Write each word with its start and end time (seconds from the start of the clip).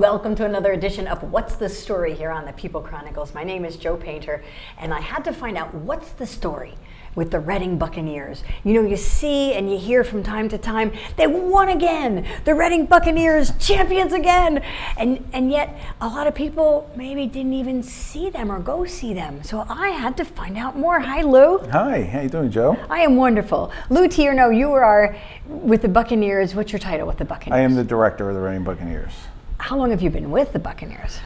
welcome 0.00 0.34
to 0.34 0.46
another 0.46 0.72
edition 0.72 1.06
of 1.06 1.22
What's 1.24 1.56
the 1.56 1.68
Story 1.68 2.14
here 2.14 2.30
on 2.30 2.46
the 2.46 2.54
People 2.54 2.80
Chronicles. 2.80 3.34
My 3.34 3.44
name 3.44 3.66
is 3.66 3.76
Joe 3.76 3.98
Painter, 3.98 4.42
and 4.78 4.94
I 4.94 5.00
had 5.00 5.22
to 5.24 5.32
find 5.34 5.58
out 5.58 5.74
what's 5.74 6.12
the 6.12 6.26
story 6.26 6.72
with 7.14 7.30
the 7.30 7.38
Reading 7.38 7.76
Buccaneers. 7.76 8.42
You 8.64 8.72
know, 8.72 8.88
you 8.88 8.96
see 8.96 9.52
and 9.52 9.70
you 9.70 9.76
hear 9.76 10.02
from 10.02 10.22
time 10.22 10.48
to 10.48 10.56
time, 10.56 10.92
they 11.18 11.26
won 11.26 11.68
again. 11.68 12.26
The 12.46 12.54
Reading 12.54 12.86
Buccaneers 12.86 13.52
champions 13.58 14.14
again. 14.14 14.62
And 14.96 15.28
and 15.34 15.50
yet 15.50 15.78
a 16.00 16.08
lot 16.08 16.26
of 16.26 16.34
people 16.34 16.90
maybe 16.96 17.26
didn't 17.26 17.52
even 17.52 17.82
see 17.82 18.30
them 18.30 18.50
or 18.50 18.58
go 18.58 18.86
see 18.86 19.12
them. 19.12 19.42
So 19.42 19.66
I 19.68 19.90
had 19.90 20.16
to 20.16 20.24
find 20.24 20.56
out 20.56 20.78
more. 20.78 21.00
Hi 21.00 21.20
Lou. 21.20 21.58
Hi, 21.72 22.04
how 22.04 22.22
you 22.22 22.30
doing, 22.30 22.50
Joe? 22.50 22.78
I 22.88 23.00
am 23.00 23.16
wonderful. 23.16 23.70
Lou 23.90 24.08
Tierno, 24.08 24.56
you 24.56 24.72
are 24.72 25.14
with 25.46 25.82
the 25.82 25.88
Buccaneers. 25.88 26.54
What's 26.54 26.72
your 26.72 26.78
title 26.78 27.06
with 27.06 27.18
the 27.18 27.26
Buccaneers? 27.26 27.58
I 27.58 27.60
am 27.60 27.74
the 27.74 27.84
director 27.84 28.30
of 28.30 28.34
the 28.34 28.40
Reading 28.40 28.64
Buccaneers. 28.64 29.12
How 29.60 29.76
long 29.76 29.90
have 29.90 30.00
you 30.00 30.08
been 30.08 30.30
with 30.30 30.54
the 30.54 30.58
Buccaneers? 30.58 31.20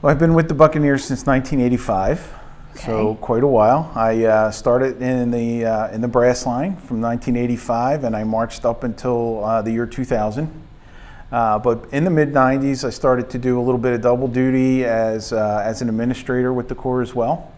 Well, 0.00 0.12
I've 0.12 0.18
been 0.18 0.34
with 0.34 0.48
the 0.48 0.54
Buccaneers 0.54 1.04
since 1.04 1.26
1985. 1.26 2.32
So 2.76 3.16
quite 3.16 3.42
a 3.42 3.46
while. 3.46 3.90
I 3.94 4.24
uh, 4.24 4.50
started 4.52 5.02
in 5.02 5.30
the 5.32 5.66
uh, 5.66 5.90
in 5.90 6.00
the 6.00 6.08
brass 6.08 6.46
line 6.46 6.76
from 6.76 7.02
1985, 7.02 8.04
and 8.04 8.16
I 8.16 8.24
marched 8.24 8.64
up 8.64 8.84
until 8.84 9.44
uh, 9.44 9.62
the 9.62 9.72
year 9.72 9.84
2000. 9.84 10.62
Uh, 11.32 11.58
but 11.58 11.84
in 11.92 12.04
the 12.04 12.10
mid 12.10 12.32
90s, 12.32 12.84
I 12.84 12.90
started 12.90 13.28
to 13.30 13.38
do 13.38 13.60
a 13.60 13.62
little 13.62 13.80
bit 13.80 13.92
of 13.92 14.00
double 14.00 14.28
duty 14.28 14.84
as 14.84 15.32
uh, 15.32 15.60
as 15.62 15.82
an 15.82 15.88
administrator 15.88 16.52
with 16.52 16.68
the 16.68 16.76
Corps 16.76 17.02
as 17.02 17.14
well, 17.14 17.52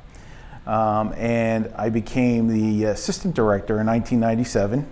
um, 0.66 1.12
and 1.16 1.70
I 1.76 1.90
became 1.90 2.48
the 2.48 2.84
assistant 2.84 3.36
director 3.36 3.78
in 3.78 3.86
1997, 3.86 4.90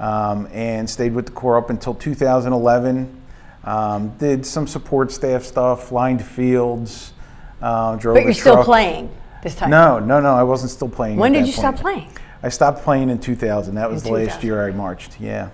um, 0.00 0.48
and 0.50 0.88
stayed 0.88 1.14
with 1.14 1.26
the 1.26 1.32
Corps 1.32 1.58
up 1.58 1.70
until 1.70 1.94
2011. 1.94 3.21
Um, 3.64 4.10
did 4.18 4.44
some 4.44 4.66
support 4.66 5.12
staff 5.12 5.44
stuff, 5.44 5.92
lined 5.92 6.24
fields. 6.24 7.12
Uh, 7.60 7.96
drove 7.96 8.16
But 8.16 8.24
you're 8.24 8.34
still 8.34 8.54
truck. 8.54 8.66
playing 8.66 9.10
this 9.42 9.54
time. 9.54 9.70
No, 9.70 9.98
no, 10.00 10.20
no. 10.20 10.34
I 10.34 10.42
wasn't 10.42 10.72
still 10.72 10.88
playing. 10.88 11.16
When 11.16 11.32
did 11.32 11.46
you 11.46 11.52
stop 11.52 11.76
playing? 11.76 12.08
I 12.42 12.48
stopped 12.48 12.82
playing 12.82 13.08
in 13.08 13.20
2000. 13.20 13.76
That 13.76 13.88
was 13.88 14.04
In 14.04 14.12
the 14.12 14.18
last 14.18 14.42
year 14.42 14.66
I 14.66 14.72
marched. 14.72 15.20
Yeah, 15.20 15.50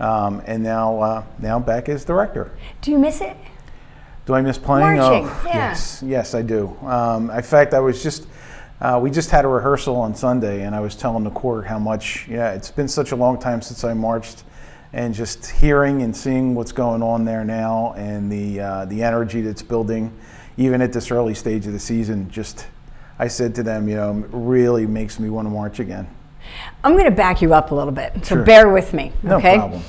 um, 0.00 0.42
and 0.46 0.62
now 0.62 1.00
uh, 1.00 1.24
now 1.38 1.60
back 1.60 1.88
as 1.88 2.04
director. 2.04 2.50
Do 2.80 2.90
you 2.90 2.98
miss 2.98 3.20
it? 3.20 3.36
Do 4.26 4.34
I 4.34 4.42
miss 4.42 4.58
playing? 4.58 4.98
Marching, 4.98 5.28
oh, 5.28 5.42
yeah. 5.46 5.54
yes, 5.54 6.02
yes, 6.04 6.34
I 6.34 6.42
do. 6.42 6.76
Um, 6.82 7.30
in 7.30 7.42
fact, 7.42 7.74
I 7.74 7.80
was 7.80 8.02
just. 8.02 8.26
Uh, 8.78 8.98
we 9.02 9.10
just 9.10 9.30
had 9.30 9.46
a 9.46 9.48
rehearsal 9.48 9.96
on 9.96 10.14
Sunday, 10.14 10.64
and 10.64 10.74
I 10.74 10.80
was 10.80 10.94
telling 10.96 11.24
the 11.24 11.30
court 11.30 11.64
how 11.64 11.78
much. 11.78 12.26
Yeah, 12.28 12.52
it's 12.52 12.70
been 12.70 12.88
such 12.88 13.12
a 13.12 13.16
long 13.16 13.38
time 13.38 13.62
since 13.62 13.84
I 13.84 13.94
marched, 13.94 14.42
and 14.96 15.12
just 15.14 15.50
hearing 15.50 16.00
and 16.02 16.16
seeing 16.16 16.54
what's 16.54 16.72
going 16.72 17.02
on 17.02 17.26
there 17.26 17.44
now, 17.44 17.92
and 17.98 18.32
the 18.32 18.60
uh, 18.60 18.84
the 18.86 19.02
energy 19.02 19.42
that's 19.42 19.62
building, 19.62 20.10
even 20.56 20.80
at 20.80 20.90
this 20.92 21.10
early 21.10 21.34
stage 21.34 21.66
of 21.66 21.74
the 21.74 21.78
season. 21.78 22.30
Just, 22.30 22.66
I 23.18 23.28
said 23.28 23.54
to 23.56 23.62
them, 23.62 23.88
you 23.88 23.96
know, 23.96 24.12
really 24.30 24.86
makes 24.86 25.20
me 25.20 25.28
want 25.28 25.44
to 25.46 25.50
march 25.50 25.80
again. 25.80 26.08
I'm 26.82 26.92
going 26.94 27.04
to 27.04 27.10
back 27.10 27.42
you 27.42 27.52
up 27.52 27.72
a 27.72 27.74
little 27.74 27.92
bit, 27.92 28.24
so 28.24 28.36
Sure. 28.36 28.42
bear 28.44 28.70
with 28.70 28.94
me. 28.94 29.12
Okay. 29.24 29.56
No 29.56 29.58
problem. 29.58 29.82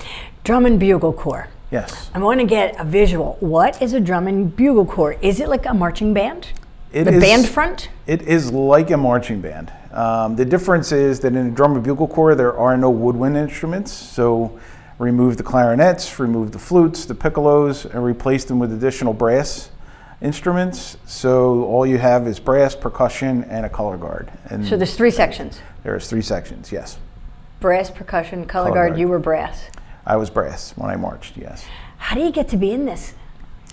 Drum 0.44 0.66
and 0.66 0.78
Bugle 0.80 1.14
Corps. 1.14 1.48
Yes. 1.72 2.12
I 2.14 2.20
want 2.20 2.42
to 2.42 2.46
get 2.46 2.78
a 2.80 2.84
visual. 2.84 3.38
What 3.40 3.82
is 3.82 3.94
a 3.94 4.00
drum 4.02 4.28
and 4.28 4.54
bugle 4.56 4.86
corps? 4.86 5.18
Is 5.22 5.40
it 5.40 5.48
like 5.50 5.66
a 5.66 5.74
marching 5.74 6.14
band? 6.14 6.48
It 6.92 7.06
the 7.06 7.14
is- 7.14 7.24
band 7.24 7.48
front? 7.48 7.90
It 8.08 8.22
is 8.24 8.52
like 8.52 8.92
a 8.92 8.98
marching 8.98 9.40
band. 9.42 9.72
Um, 9.94 10.36
the 10.36 10.46
difference 10.46 10.92
is 10.92 11.20
that 11.22 11.34
in 11.36 11.48
a 11.48 11.52
drum 11.52 11.76
and 11.76 11.84
bugle 11.84 12.08
corps, 12.08 12.36
there 12.36 12.58
are 12.58 12.76
no 12.78 12.90
woodwind 12.90 13.36
instruments. 13.38 13.92
So 13.92 14.58
remove 15.00 15.38
the 15.38 15.44
clarinets, 15.44 16.20
remove 16.20 16.52
the 16.52 16.60
flutes, 16.60 17.06
the 17.06 17.14
piccolos, 17.16 17.86
and 17.86 18.04
replace 18.04 18.46
them 18.46 18.60
with 18.60 18.74
additional 18.74 19.14
brass 19.14 19.70
instruments. 20.22 20.98
So 21.06 21.64
all 21.66 21.86
you 21.86 21.98
have 21.98 22.28
is 22.28 22.40
brass, 22.40 22.76
percussion, 22.76 23.44
and 23.46 23.66
a 23.66 23.70
color 23.70 23.98
guard. 23.98 24.32
And 24.46 24.66
So 24.66 24.78
there's 24.78 24.96
three 24.96 25.12
sections: 25.12 25.60
there's 25.84 26.10
three 26.10 26.22
sections. 26.22 26.72
Yes, 26.72 26.98
brass, 27.60 27.92
percussion, 27.92 28.46
color, 28.46 28.66
Color 28.66 28.76
guard. 28.76 28.90
guard. 28.92 29.00
You 29.00 29.08
were 29.08 29.20
brass. 29.20 29.66
I 30.06 30.16
was 30.16 30.30
brass 30.30 30.72
when 30.78 30.90
I 30.90 30.96
marched. 30.96 31.38
Yes. 31.38 31.66
How 31.98 32.16
do 32.16 32.22
you 32.22 32.32
get 32.32 32.48
to 32.50 32.58
be 32.58 32.72
in 32.72 32.86
this 32.86 33.14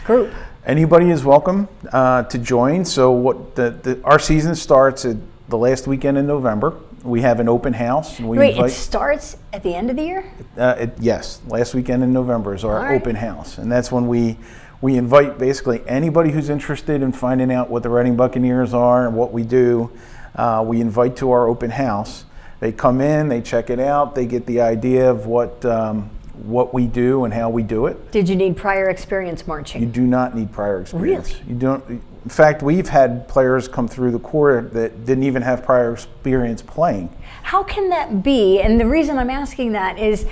group? 0.04 0.32
Anybody 0.66 1.10
is 1.10 1.24
welcome 1.24 1.68
uh, 1.92 2.24
to 2.24 2.38
join. 2.38 2.84
So 2.84 3.12
what 3.12 3.54
the, 3.54 3.70
the 3.70 4.00
our 4.04 4.18
season 4.18 4.54
starts 4.54 5.04
at 5.04 5.16
the 5.48 5.58
last 5.58 5.86
weekend 5.86 6.18
in 6.18 6.26
November. 6.26 6.74
We 7.04 7.20
have 7.20 7.38
an 7.38 7.48
open 7.48 7.74
house. 7.74 8.18
And 8.18 8.28
we 8.28 8.38
Wait, 8.38 8.56
it 8.56 8.70
starts 8.70 9.36
at 9.52 9.62
the 9.62 9.74
end 9.74 9.90
of 9.90 9.96
the 9.96 10.02
year. 10.02 10.32
Uh, 10.56 10.76
it, 10.78 10.94
yes, 10.98 11.40
last 11.46 11.74
weekend 11.74 12.02
in 12.02 12.12
November 12.12 12.54
is 12.54 12.64
our 12.64 12.80
right. 12.80 13.00
open 13.00 13.14
house, 13.14 13.58
and 13.58 13.70
that's 13.70 13.92
when 13.92 14.08
we 14.08 14.38
we 14.80 14.96
invite 14.96 15.38
basically 15.38 15.82
anybody 15.86 16.30
who's 16.30 16.50
interested 16.50 17.02
in 17.02 17.12
finding 17.12 17.52
out 17.52 17.70
what 17.70 17.82
the 17.82 17.88
Reading 17.88 18.16
Buccaneers 18.16 18.74
are 18.74 19.06
and 19.06 19.16
what 19.16 19.32
we 19.32 19.42
do. 19.42 19.90
Uh, 20.34 20.64
we 20.66 20.80
invite 20.80 21.16
to 21.16 21.30
our 21.30 21.46
open 21.46 21.70
house. 21.70 22.24
They 22.60 22.72
come 22.72 23.00
in, 23.00 23.28
they 23.28 23.40
check 23.40 23.70
it 23.70 23.78
out, 23.78 24.14
they 24.14 24.26
get 24.26 24.46
the 24.46 24.60
idea 24.60 25.10
of 25.10 25.26
what 25.26 25.64
um, 25.64 26.10
what 26.42 26.74
we 26.74 26.86
do 26.86 27.24
and 27.24 27.32
how 27.32 27.50
we 27.50 27.62
do 27.62 27.86
it. 27.86 28.10
Did 28.10 28.28
you 28.28 28.36
need 28.36 28.56
prior 28.56 28.88
experience 28.88 29.46
marching? 29.46 29.82
You 29.82 29.88
do 29.88 30.06
not 30.06 30.34
need 30.34 30.52
prior 30.52 30.80
experience. 30.80 31.32
Really? 31.34 31.44
You 31.48 31.54
don't. 31.54 32.02
In 32.24 32.30
fact, 32.30 32.62
we've 32.62 32.88
had 32.88 33.28
players 33.28 33.68
come 33.68 33.86
through 33.86 34.10
the 34.10 34.18
Corps 34.18 34.70
that 34.72 35.04
didn't 35.04 35.24
even 35.24 35.42
have 35.42 35.62
prior 35.62 35.92
experience 35.92 36.62
playing. 36.62 37.14
How 37.42 37.62
can 37.62 37.90
that 37.90 38.22
be? 38.22 38.60
And 38.62 38.80
the 38.80 38.86
reason 38.86 39.18
I'm 39.18 39.28
asking 39.28 39.72
that 39.72 39.98
is, 39.98 40.26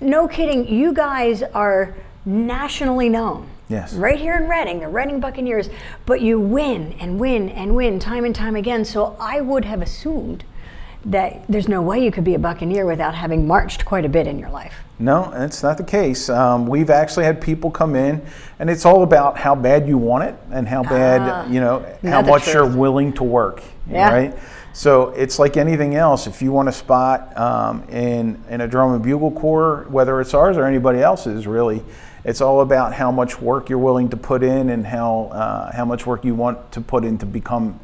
no 0.00 0.28
kidding, 0.28 0.68
you 0.68 0.92
guys 0.92 1.42
are 1.42 1.96
nationally 2.24 3.08
known. 3.08 3.48
Yes. 3.68 3.94
Right 3.94 4.18
here 4.18 4.36
in 4.36 4.48
Reading, 4.48 4.78
the 4.78 4.88
Reading 4.88 5.18
Buccaneers, 5.18 5.70
but 6.06 6.20
you 6.20 6.38
win 6.38 6.92
and 7.00 7.18
win 7.18 7.48
and 7.48 7.74
win 7.74 7.98
time 7.98 8.24
and 8.24 8.34
time 8.34 8.54
again. 8.54 8.84
So 8.84 9.16
I 9.18 9.40
would 9.40 9.64
have 9.64 9.82
assumed 9.82 10.44
that 11.06 11.44
there's 11.48 11.68
no 11.68 11.82
way 11.82 12.02
you 12.02 12.10
could 12.10 12.24
be 12.24 12.34
a 12.34 12.38
Buccaneer 12.38 12.86
without 12.86 13.14
having 13.14 13.46
marched 13.46 13.84
quite 13.84 14.04
a 14.04 14.08
bit 14.08 14.26
in 14.26 14.38
your 14.38 14.50
life. 14.50 14.74
No, 14.98 15.30
that's 15.32 15.62
not 15.62 15.76
the 15.76 15.84
case. 15.84 16.28
Um, 16.28 16.66
we've 16.66 16.90
actually 16.90 17.24
had 17.24 17.40
people 17.40 17.70
come 17.70 17.96
in, 17.96 18.24
and 18.58 18.70
it's 18.70 18.84
all 18.86 19.02
about 19.02 19.36
how 19.36 19.54
bad 19.54 19.88
you 19.88 19.98
want 19.98 20.24
it 20.24 20.36
and 20.50 20.68
how 20.68 20.82
bad, 20.82 21.20
Ah, 21.22 21.46
you 21.48 21.60
know, 21.60 21.84
how 22.02 22.22
much 22.22 22.52
you're 22.52 22.66
willing 22.66 23.12
to 23.14 23.24
work. 23.24 23.62
Yeah. 23.90 24.12
Right? 24.12 24.38
So 24.72 25.10
it's 25.10 25.38
like 25.38 25.56
anything 25.56 25.94
else. 25.94 26.26
If 26.26 26.42
you 26.42 26.52
want 26.52 26.68
a 26.68 26.72
spot 26.72 27.36
um, 27.38 27.82
in, 27.88 28.42
in 28.48 28.60
a 28.60 28.68
drum 28.68 28.94
and 28.94 29.02
bugle 29.02 29.30
corps, 29.30 29.86
whether 29.88 30.20
it's 30.20 30.34
ours 30.34 30.56
or 30.56 30.64
anybody 30.64 31.00
else's, 31.00 31.46
really, 31.46 31.82
it's 32.24 32.40
all 32.40 32.60
about 32.60 32.92
how 32.94 33.12
much 33.12 33.40
work 33.40 33.68
you're 33.68 33.78
willing 33.78 34.08
to 34.08 34.16
put 34.16 34.42
in 34.42 34.70
and 34.70 34.86
how, 34.86 35.28
uh, 35.32 35.72
how 35.72 35.84
much 35.84 36.06
work 36.06 36.24
you 36.24 36.34
want 36.34 36.72
to 36.72 36.80
put 36.80 37.04
in 37.04 37.18
to 37.18 37.26
become 37.26 37.78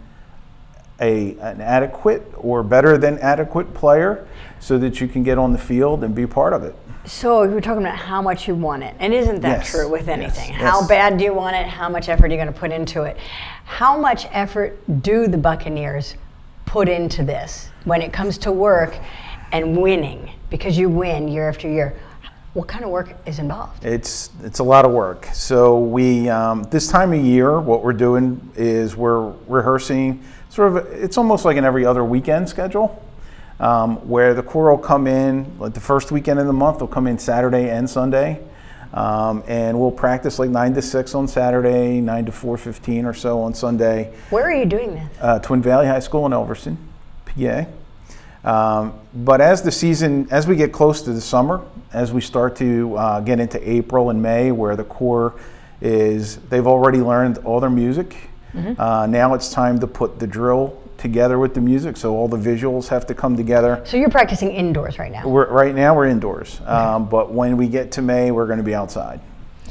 a, 1.01 1.37
an 1.39 1.61
adequate 1.61 2.23
or 2.37 2.63
better 2.63 2.99
than 2.99 3.19
adequate 3.19 3.73
player 3.75 4.27
so 4.59 4.79
that 4.79 5.01
you 5.01 5.09
can 5.09 5.23
get 5.23 5.39
on 5.39 5.53
the 5.53 5.59
field 5.59 6.05
and 6.05 6.15
be 6.15 6.27
part 6.27 6.53
of 6.53 6.63
it. 6.63 6.75
So 7.07 7.45
you 7.45 7.51
were 7.51 7.63
talking 7.63 7.83
about 7.83 7.97
how 7.97 8.21
much 8.21 8.47
you 8.47 8.55
want 8.55 8.83
it, 8.83 8.95
and 8.99 9.15
isn't 9.15 9.41
that 9.41 9.61
Yes, 9.61 9.71
true 9.71 9.91
with 9.91 10.07
yes, 10.07 10.19
anything? 10.19 10.53
How 10.53 10.81
yes. 10.81 10.89
bad 10.89 11.19
do 11.19 11.25
you 11.25 11.33
want 11.33 11.57
it? 11.57 11.67
How 11.67 11.89
much 11.89 12.11
effort 12.11 12.27
are 12.27 12.29
you 12.29 12.37
going 12.37 12.53
to 12.53 12.59
put 12.59 12.73
into 12.73 13.05
it? 13.05 13.17
How 13.65 13.99
much 13.99 14.27
effort 14.33 14.79
do 15.03 15.27
the 15.27 15.39
Buccaneers 15.39 16.15
put 16.67 16.89
into 16.91 17.25
this 17.25 17.71
when 17.85 18.03
it 18.03 18.13
comes 18.13 18.37
to 18.39 18.53
work 18.53 18.95
and 19.53 19.81
winning? 19.81 20.31
Because 20.51 20.77
you 20.77 20.91
win 20.91 21.27
year 21.27 21.49
after 21.49 21.69
year. 21.69 21.97
What 22.53 22.69
kind 22.69 22.85
of 22.85 22.91
work 22.91 23.15
is 23.27 23.39
involved? 23.39 23.85
It's 23.85 24.31
it's 24.43 24.59
a 24.59 24.65
lot 24.65 24.85
of 24.85 24.91
work. 24.91 25.27
So 25.33 25.79
we 25.79 26.29
um, 26.29 26.65
this 26.65 26.89
time 26.89 27.13
of 27.13 27.25
year, 27.25 27.61
what 27.61 27.83
we're 27.83 27.93
doing 27.93 28.51
is 28.57 28.95
we're 28.97 29.31
rehearsing. 29.49 30.23
Sort 30.51 30.77
of, 30.77 30.87
it's 30.93 31.17
almost 31.17 31.45
like 31.45 31.57
an 31.57 31.65
every 31.65 31.87
other 31.87 32.05
weekend 32.05 32.49
schedule, 32.49 33.01
um, 33.61 33.97
where 34.09 34.35
the 34.35 34.43
choir 34.43 34.73
will 34.73 34.79
come 34.79 35.07
in. 35.07 35.59
Like 35.61 35.75
the 35.75 35.81
first 35.81 36.11
weekend 36.11 36.41
of 36.41 36.47
the 36.47 36.53
month, 36.53 36.79
they'll 36.79 36.89
come 36.89 37.07
in 37.07 37.21
Saturday 37.21 37.71
and 37.71 37.89
Sunday, 37.89 38.41
um, 38.93 39.45
and 39.47 39.79
we'll 39.79 39.93
practice 39.93 40.41
like 40.41 40.51
nine 40.51 40.75
to 40.75 40.83
six 40.83 41.15
on 41.15 41.29
Saturday, 41.29 42.01
nine 42.01 42.25
to 42.27 42.33
four 42.33 42.57
fifteen 42.57 43.05
or 43.05 43.15
so 43.15 43.41
on 43.41 43.55
Sunday. 43.55 44.13
Where 44.31 44.45
are 44.45 44.53
you 44.53 44.67
doing 44.67 44.95
this? 44.95 45.09
uh, 45.21 45.39
Twin 45.39 45.63
Valley 45.63 45.87
High 45.87 46.01
School 46.01 46.27
in 46.27 46.33
Elverson, 46.33 46.77
PA. 47.27 47.67
Um, 48.43 48.95
but 49.15 49.41
as 49.41 49.63
the 49.63 49.71
season, 49.71 50.27
as 50.33 50.49
we 50.49 50.57
get 50.57 50.73
close 50.73 51.03
to 51.03 51.13
the 51.13 51.21
summer, 51.21 51.63
as 51.93 52.13
we 52.13 52.21
start 52.21 52.57
to 52.57 52.97
uh, 52.97 53.21
get 53.21 53.39
into 53.39 53.71
April 53.71 54.11
and 54.11 54.21
May, 54.21 54.51
where 54.51 54.75
the 54.75 54.85
corps 54.85 55.39
is, 55.81 56.39
they've 56.49 56.67
already 56.67 56.99
learned 56.99 57.39
all 57.39 57.61
their 57.61 57.71
music. 57.71 58.30
Uh, 58.55 59.07
now 59.09 59.35
it's 59.35 59.51
time 59.51 59.79
to 59.81 59.87
put 59.87 60.19
the 60.19 60.27
drill 60.27 60.81
together 60.99 61.39
with 61.39 61.55
the 61.55 61.61
music, 61.61 61.97
so 61.97 62.15
all 62.15 62.29
the 62.29 62.37
visuals 62.37 62.89
have 62.89 63.07
to 63.07 63.15
come 63.15 63.37
together. 63.37 63.83
So 63.87 63.97
you're 63.97 64.11
practicing 64.11 64.51
indoors 64.51 64.99
right 64.99 65.11
now. 65.11 65.27
We're, 65.27 65.49
right 65.49 65.75
now 65.75 65.95
we're 65.97 66.07
indoors, 66.07 66.61
um, 66.67 67.09
but 67.09 67.33
when 67.33 67.57
we 67.57 67.69
get 67.69 67.91
to 67.93 68.03
May, 68.03 68.31
we're 68.31 68.47
going 68.47 68.59
to 68.59 68.65
be 68.65 68.75
outside. 68.75 69.21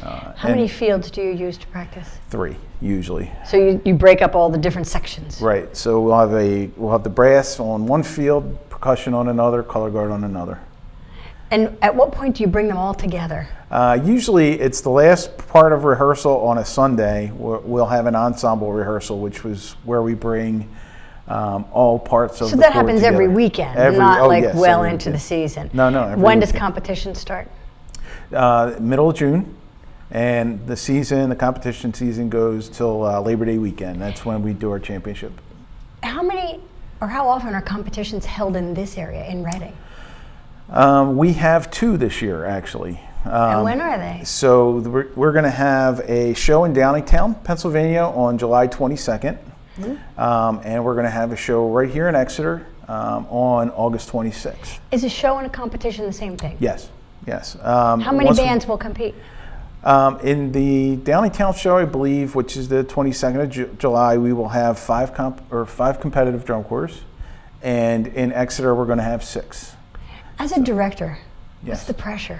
Uh, 0.01 0.33
How 0.33 0.49
many 0.49 0.67
fields 0.67 1.11
do 1.11 1.21
you 1.21 1.31
use 1.31 1.57
to 1.57 1.67
practice? 1.67 2.07
Three 2.29 2.55
usually. 2.81 3.29
So 3.45 3.57
you, 3.57 3.81
you 3.83 3.93
break 3.93 4.21
up 4.21 4.33
all 4.35 4.49
the 4.49 4.57
different 4.57 4.87
sections. 4.87 5.41
Right. 5.41 5.75
So 5.75 5.99
we'll 6.01 6.17
have 6.17 6.33
a 6.33 6.67
we'll 6.77 6.91
have 6.91 7.03
the 7.03 7.09
brass 7.09 7.59
on 7.59 7.85
one 7.85 8.03
field, 8.03 8.57
percussion 8.69 9.13
on 9.13 9.27
another, 9.27 9.61
color 9.61 9.89
guard 9.89 10.11
on 10.11 10.23
another. 10.23 10.59
And 11.51 11.77
at 11.81 11.95
what 11.95 12.11
point 12.11 12.35
do 12.35 12.43
you 12.43 12.47
bring 12.47 12.67
them 12.67 12.77
all 12.77 12.93
together? 12.93 13.47
Uh, 13.71 13.99
usually, 14.03 14.59
it's 14.59 14.81
the 14.81 14.89
last 14.89 15.35
part 15.47 15.73
of 15.73 15.83
rehearsal 15.83 16.41
on 16.41 16.59
a 16.59 16.65
Sunday. 16.65 17.31
We'll 17.35 17.61
we'll 17.61 17.85
have 17.85 18.05
an 18.05 18.15
ensemble 18.15 18.71
rehearsal, 18.71 19.19
which 19.19 19.43
was 19.43 19.75
where 19.83 20.01
we 20.01 20.13
bring 20.13 20.69
um, 21.27 21.65
all 21.71 21.97
parts 21.99 22.41
of 22.41 22.49
So 22.49 22.55
that 22.57 22.73
happens 22.73 23.03
every 23.03 23.27
weekend, 23.27 23.77
Every- 23.77 23.99
not 23.99 24.21
oh, 24.21 24.27
like 24.27 24.43
yes, 24.43 24.55
well 24.55 24.83
into 24.83 25.11
the 25.11 25.19
season. 25.19 25.69
No, 25.73 25.89
no, 25.89 26.03
every 26.03 26.23
when 26.23 26.39
does 26.39 26.51
competition 26.51 27.13
start? 27.15 27.47
Uh, 28.33 28.75
middle 28.79 29.09
of 29.09 29.15
June, 29.15 29.55
and 30.11 30.65
the 30.67 30.75
season, 30.75 31.29
the 31.29 31.35
competition 31.35 31.93
season 31.93 32.29
goes 32.29 32.69
till 32.69 33.05
uh, 33.05 33.19
Labor 33.21 33.45
Day 33.45 33.57
weekend. 33.57 34.01
That's 34.01 34.25
when 34.25 34.41
we 34.41 34.53
do 34.53 34.71
our 34.71 34.79
championship. 34.79 35.31
How 36.01 36.23
many 36.23 36.59
or 37.01 37.07
how 37.07 37.27
often 37.27 37.53
are 37.53 37.61
competitions 37.61 38.25
held 38.25 38.55
in 38.55 38.73
this 38.73 38.97
area 38.97 39.25
in 39.27 39.43
Reading? 39.43 39.75
Um, 40.71 41.17
we 41.17 41.33
have 41.33 41.71
two 41.71 41.97
this 41.97 42.21
year, 42.21 42.45
actually. 42.45 42.99
and 43.23 43.33
Um, 43.33 43.63
when 43.63 43.81
are 43.81 43.97
they? 43.97 44.23
So 44.23 44.77
we're, 44.79 45.07
we're 45.15 45.31
going 45.31 45.43
to 45.45 45.49
have 45.49 45.99
a 46.01 46.33
show 46.35 46.63
in 46.65 46.73
Downingtown, 46.73 47.43
Pennsylvania 47.43 48.03
on 48.03 48.37
July 48.37 48.67
22nd. 48.67 49.37
Mm-hmm. 49.79 50.19
Um, 50.19 50.61
and 50.63 50.83
we're 50.83 50.93
going 50.93 51.05
to 51.05 51.09
have 51.11 51.31
a 51.31 51.35
show 51.37 51.69
right 51.71 51.89
here 51.89 52.07
in 52.09 52.15
Exeter 52.15 52.65
um, 52.87 53.25
on 53.29 53.69
August 53.71 54.11
26th. 54.11 54.79
Is 54.91 55.03
a 55.03 55.09
show 55.09 55.37
and 55.37 55.47
a 55.47 55.49
competition 55.49 56.05
the 56.05 56.13
same 56.13 56.37
thing? 56.37 56.57
Yes, 56.59 56.89
yes. 57.25 57.55
Um, 57.61 58.01
How 58.01 58.11
many 58.11 58.29
we- 58.29 58.35
bands 58.35 58.67
will 58.67 58.77
compete? 58.77 59.15
Um, 59.81 60.19
in 60.19 60.51
the 60.51 60.97
Downingtown 60.97 61.55
show, 61.55 61.77
I 61.77 61.85
believe, 61.85 62.35
which 62.35 62.57
is 62.57 62.67
the 62.67 62.83
22nd 62.83 63.41
of 63.43 63.49
Ju- 63.49 63.75
July, 63.79 64.17
we 64.17 64.33
will 64.33 64.49
have 64.49 64.77
five 64.77 65.13
comp- 65.13 65.41
or 65.53 65.65
five 65.65 66.01
competitive 66.01 66.43
drum 66.43 66.65
corps, 66.65 66.89
and 67.63 68.07
in 68.07 68.33
Exeter 68.33 68.75
we're 68.75 68.85
going 68.85 68.97
to 68.97 69.05
have 69.05 69.23
six. 69.23 69.77
As 70.39 70.53
a 70.53 70.61
director, 70.61 71.17
what's 71.63 71.83
the 71.83 71.93
pressure? 71.93 72.39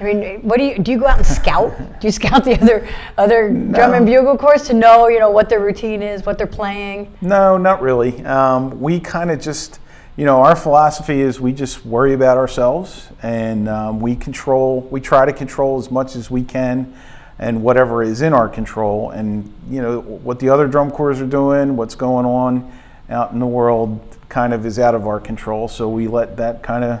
I 0.00 0.04
mean, 0.04 0.40
what 0.42 0.58
do 0.58 0.64
you 0.64 0.78
do? 0.78 0.90
You 0.90 0.98
go 0.98 1.06
out 1.06 1.18
and 1.18 1.26
scout? 1.26 1.72
do 2.00 2.08
you 2.08 2.10
scout 2.10 2.42
the 2.42 2.60
other 2.60 2.88
other 3.16 3.50
drum 3.50 3.94
and 3.94 4.04
bugle 4.04 4.36
corps 4.36 4.58
to 4.66 4.74
know, 4.74 5.06
you 5.06 5.20
know, 5.20 5.30
what 5.30 5.48
their 5.48 5.60
routine 5.60 6.02
is, 6.02 6.26
what 6.26 6.38
they're 6.38 6.48
playing? 6.48 7.14
No, 7.20 7.56
not 7.56 7.82
really. 7.82 8.24
Um, 8.24 8.80
we 8.80 8.98
kind 8.98 9.30
of 9.30 9.40
just, 9.40 9.78
you 10.16 10.24
know, 10.24 10.40
our 10.40 10.56
philosophy 10.56 11.20
is 11.20 11.40
we 11.40 11.52
just 11.52 11.86
worry 11.86 12.14
about 12.14 12.36
ourselves 12.36 13.08
and 13.22 13.68
um, 13.68 14.00
we 14.00 14.16
control, 14.16 14.80
we 14.90 15.00
try 15.00 15.24
to 15.24 15.32
control 15.32 15.78
as 15.78 15.88
much 15.88 16.16
as 16.16 16.32
we 16.32 16.42
can 16.42 16.92
and 17.38 17.62
whatever 17.62 18.02
is 18.02 18.22
in 18.22 18.32
our 18.32 18.48
control. 18.48 19.10
And, 19.10 19.52
you 19.70 19.80
know, 19.80 20.00
what 20.00 20.40
the 20.40 20.48
other 20.48 20.66
drum 20.66 20.90
corps 20.90 21.22
are 21.22 21.26
doing, 21.26 21.76
what's 21.76 21.94
going 21.94 22.26
on 22.26 22.72
out 23.08 23.30
in 23.30 23.38
the 23.38 23.46
world 23.46 24.00
kind 24.28 24.52
of 24.52 24.66
is 24.66 24.78
out 24.80 24.94
of 24.94 25.06
our 25.06 25.20
control. 25.20 25.68
So 25.68 25.88
we 25.88 26.08
let 26.08 26.36
that 26.36 26.62
kind 26.62 26.84
of 26.84 27.00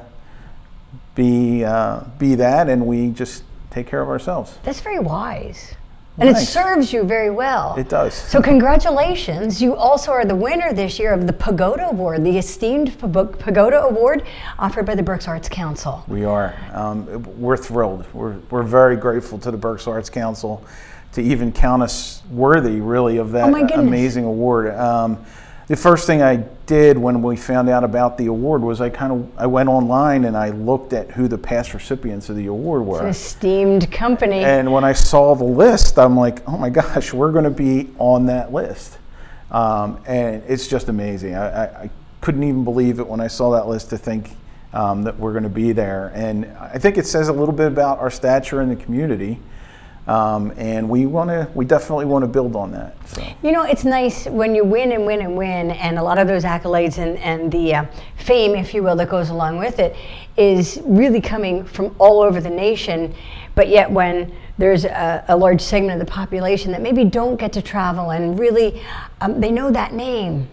be, 1.14 1.64
uh, 1.64 2.04
be 2.18 2.34
that 2.36 2.68
and 2.68 2.86
we 2.86 3.10
just 3.10 3.44
take 3.70 3.86
care 3.86 4.02
of 4.02 4.08
ourselves. 4.08 4.58
That's 4.62 4.80
very 4.80 4.98
wise. 4.98 5.74
And 6.18 6.28
it 6.28 6.36
serves 6.36 6.92
you 6.92 7.04
very 7.04 7.30
well. 7.30 7.74
It 7.78 7.88
does. 7.88 8.12
So 8.12 8.42
congratulations. 8.42 9.62
You 9.62 9.74
also 9.74 10.10
are 10.12 10.24
the 10.26 10.34
winner 10.34 10.72
this 10.72 10.98
year 10.98 11.14
of 11.14 11.26
the 11.26 11.32
Pagoda 11.32 11.88
Award, 11.88 12.24
the 12.24 12.36
esteemed 12.36 12.98
Pagoda 12.98 13.82
Award 13.84 14.26
offered 14.58 14.84
by 14.84 14.94
the 14.94 15.02
Berks 15.02 15.26
Arts 15.26 15.48
Council. 15.48 16.04
We 16.08 16.24
are. 16.24 16.54
Um, 16.74 17.22
we're 17.40 17.56
thrilled. 17.56 18.04
We're, 18.12 18.36
we're 18.50 18.62
very 18.62 18.96
grateful 18.96 19.38
to 19.38 19.50
the 19.50 19.56
Berks 19.56 19.86
Arts 19.86 20.10
Council 20.10 20.62
to 21.12 21.22
even 21.22 21.52
count 21.52 21.82
us 21.82 22.22
worthy, 22.30 22.80
really, 22.80 23.16
of 23.16 23.32
that 23.32 23.48
Oh 23.48 23.78
amazing 23.80 24.24
award. 24.24 24.74
Um, 24.74 25.24
the 25.70 25.76
first 25.76 26.04
thing 26.04 26.20
I 26.20 26.34
did 26.66 26.98
when 26.98 27.22
we 27.22 27.36
found 27.36 27.68
out 27.68 27.84
about 27.84 28.18
the 28.18 28.26
award 28.26 28.60
was 28.60 28.80
I 28.80 28.90
kind 28.90 29.12
of 29.12 29.38
I 29.38 29.46
went 29.46 29.68
online 29.68 30.24
and 30.24 30.36
I 30.36 30.48
looked 30.48 30.92
at 30.92 31.12
who 31.12 31.28
the 31.28 31.38
past 31.38 31.74
recipients 31.74 32.28
of 32.28 32.34
the 32.34 32.46
award 32.46 32.84
were. 32.84 33.02
An 33.02 33.06
esteemed 33.06 33.88
company. 33.92 34.42
And 34.42 34.72
when 34.72 34.82
I 34.82 34.92
saw 34.92 35.36
the 35.36 35.44
list, 35.44 35.96
I'm 35.96 36.16
like, 36.16 36.42
oh 36.48 36.58
my 36.58 36.70
gosh, 36.70 37.12
we're 37.12 37.30
going 37.30 37.44
to 37.44 37.50
be 37.50 37.88
on 37.98 38.26
that 38.26 38.52
list. 38.52 38.98
Um, 39.52 40.02
and 40.08 40.42
it's 40.48 40.66
just 40.66 40.88
amazing. 40.88 41.36
I, 41.36 41.46
I, 41.46 41.82
I 41.82 41.90
couldn't 42.20 42.42
even 42.42 42.64
believe 42.64 42.98
it 42.98 43.06
when 43.06 43.20
I 43.20 43.28
saw 43.28 43.52
that 43.52 43.68
list 43.68 43.90
to 43.90 43.98
think 43.98 44.32
um, 44.72 45.04
that 45.04 45.16
we're 45.20 45.32
going 45.32 45.44
to 45.44 45.48
be 45.48 45.70
there. 45.70 46.10
And 46.16 46.46
I 46.58 46.78
think 46.78 46.98
it 46.98 47.06
says 47.06 47.28
a 47.28 47.32
little 47.32 47.54
bit 47.54 47.68
about 47.68 48.00
our 48.00 48.10
stature 48.10 48.60
in 48.60 48.70
the 48.70 48.76
community. 48.76 49.38
Um, 50.10 50.52
and 50.56 50.88
we 50.88 51.06
want 51.06 51.30
to, 51.30 51.48
we 51.54 51.64
definitely 51.64 52.04
want 52.04 52.24
to 52.24 52.26
build 52.26 52.56
on 52.56 52.72
that. 52.72 52.96
So. 53.08 53.22
You 53.44 53.52
know, 53.52 53.62
it's 53.62 53.84
nice 53.84 54.26
when 54.26 54.56
you 54.56 54.64
win 54.64 54.90
and 54.90 55.06
win 55.06 55.20
and 55.20 55.36
win, 55.36 55.70
and 55.70 55.98
a 55.98 56.02
lot 56.02 56.18
of 56.18 56.26
those 56.26 56.42
accolades 56.42 56.98
and, 56.98 57.16
and 57.18 57.52
the 57.52 57.76
uh, 57.76 57.84
fame, 58.16 58.56
if 58.56 58.74
you 58.74 58.82
will, 58.82 58.96
that 58.96 59.08
goes 59.08 59.30
along 59.30 59.58
with 59.58 59.78
it 59.78 59.94
is 60.36 60.80
really 60.84 61.20
coming 61.20 61.64
from 61.64 61.94
all 62.00 62.22
over 62.22 62.40
the 62.40 62.50
nation. 62.50 63.14
But 63.54 63.68
yet, 63.68 63.88
when 63.88 64.34
there's 64.58 64.84
a, 64.84 65.24
a 65.28 65.36
large 65.36 65.60
segment 65.60 66.00
of 66.00 66.04
the 66.04 66.12
population 66.12 66.72
that 66.72 66.82
maybe 66.82 67.04
don't 67.04 67.36
get 67.36 67.52
to 67.52 67.62
travel 67.62 68.10
and 68.10 68.36
really 68.36 68.82
um, 69.20 69.40
they 69.40 69.52
know 69.52 69.70
that 69.70 69.94
name, 69.94 70.48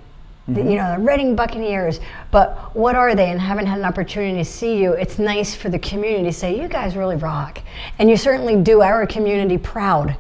the- 0.48 0.62
you 0.62 0.76
know, 0.76 0.96
the 0.96 1.02
Reading 1.02 1.36
Buccaneers, 1.36 2.00
but 2.32 2.76
what 2.76 2.96
are 2.96 3.16
they 3.16 3.30
and 3.30 3.40
haven't 3.40 3.66
had 3.66 3.80
an 3.80 3.86
opportunity 3.86 4.38
to 4.38 4.46
see 4.46 4.78
you, 4.78 4.94
it's 4.94 5.20
nice 5.20 5.54
for 5.54 5.70
the 5.70 5.80
community 5.80 6.24
to 6.26 6.34
say, 6.34 6.60
you 6.60 6.68
guys 6.68 6.96
really 6.96 7.16
rock. 7.18 7.60
And 8.00 8.10
you 8.10 8.18
certainly 8.18 8.56
do 8.56 8.82
our 8.82 9.06
community 9.06 9.58
proud 9.58 10.16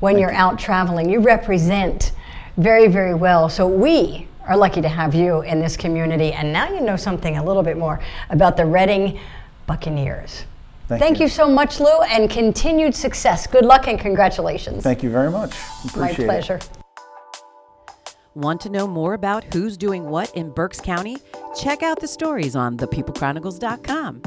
when 0.00 0.18
you're 0.18 0.32
out 0.32 0.58
traveling. 0.58 1.10
You 1.10 1.20
represent 1.20 2.12
very, 2.56 2.88
very 2.88 3.14
well. 3.14 3.48
So 3.48 3.66
we 3.66 4.28
are 4.46 4.56
lucky 4.56 4.80
to 4.82 4.88
have 4.88 5.14
you 5.14 5.42
in 5.42 5.60
this 5.60 5.76
community. 5.76 6.32
And 6.32 6.52
now 6.52 6.68
you 6.68 6.80
know 6.80 6.96
something 6.96 7.36
a 7.36 7.44
little 7.44 7.62
bit 7.62 7.76
more 7.76 8.00
about 8.30 8.56
the 8.56 8.66
Reading 8.66 9.18
Buccaneers. 9.66 10.44
Thank 10.88 11.18
you. 11.18 11.24
you 11.24 11.28
so 11.28 11.48
much, 11.48 11.80
Lou, 11.80 12.02
and 12.10 12.28
continued 12.28 12.94
success. 12.94 13.46
Good 13.46 13.64
luck 13.64 13.88
and 13.88 13.98
congratulations. 13.98 14.82
Thank 14.82 15.02
you 15.02 15.10
very 15.10 15.30
much. 15.30 15.54
My 15.96 16.12
pleasure. 16.12 16.56
it. 16.56 16.81
Want 18.34 18.62
to 18.62 18.70
know 18.70 18.86
more 18.86 19.12
about 19.12 19.44
who's 19.52 19.76
doing 19.76 20.04
what 20.04 20.34
in 20.34 20.50
Berks 20.50 20.80
County? 20.80 21.18
Check 21.60 21.82
out 21.82 22.00
the 22.00 22.08
stories 22.08 22.56
on 22.56 22.78
thepeoplechronicles.com. 22.78 24.22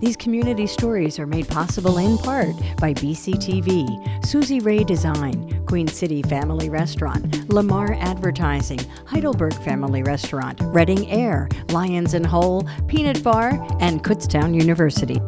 These 0.00 0.16
community 0.16 0.66
stories 0.66 1.18
are 1.18 1.26
made 1.26 1.46
possible 1.46 1.98
in 1.98 2.16
part 2.18 2.54
by 2.78 2.94
BCTV, 2.94 4.24
Susie 4.24 4.60
Ray 4.60 4.84
Design, 4.84 5.64
Queen 5.66 5.86
City 5.86 6.22
Family 6.22 6.70
Restaurant, 6.70 7.48
Lamar 7.50 7.94
Advertising, 8.00 8.80
Heidelberg 9.06 9.54
Family 9.62 10.02
Restaurant, 10.02 10.58
Reading 10.62 11.10
Air, 11.10 11.48
Lions 11.70 12.14
and 12.14 12.26
Hole, 12.26 12.66
Peanut 12.88 13.22
Bar, 13.22 13.50
and 13.80 14.02
Kutztown 14.02 14.54
University. 14.54 15.20